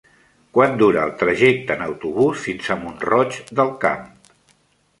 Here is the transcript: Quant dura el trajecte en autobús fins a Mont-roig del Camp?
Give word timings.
Quant 0.57 0.71
dura 0.81 1.03
el 1.07 1.11
trajecte 1.19 1.75
en 1.75 1.85
autobús 1.87 2.47
fins 2.47 2.73
a 2.73 2.79
Mont-roig 2.85 3.41
del 3.61 3.73
Camp? 3.87 4.09